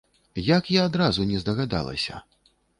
Як 0.57 0.71
я 0.77 0.85
адразу 0.89 1.27
не 1.33 1.37
здагадалася!? 1.45 2.25